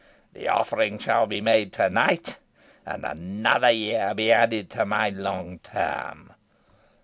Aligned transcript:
The 0.33 0.47
offering 0.47 0.97
shall 0.97 1.27
be 1.27 1.41
made 1.41 1.73
to 1.73 1.87
night, 1.87 2.39
and 2.87 3.05
another 3.05 3.69
year 3.69 4.15
be 4.15 4.31
added 4.31 4.71
to 4.71 4.83
my 4.83 5.09
long 5.11 5.59
term." 5.59 6.33